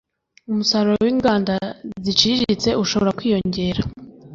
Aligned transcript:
umusaruro 0.51 0.97
w'inganda 1.05 1.53
ziciriritse 2.03 2.69
ushobora 2.83 3.15
kwiyongera 3.17 3.81